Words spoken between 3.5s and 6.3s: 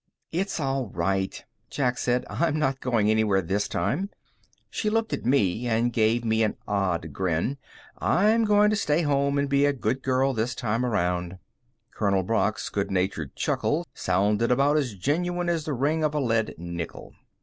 time." She looked at me and gave